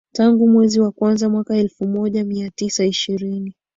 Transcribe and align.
tangu 0.11 0.47
mwezi 0.49 0.79
wa 0.79 0.91
kwanza 0.91 1.29
mwaka 1.29 1.57
elfu 1.57 1.87
moja 1.87 2.23
mia 2.23 2.49
tisa 2.49 2.85
ishirini 2.85 3.55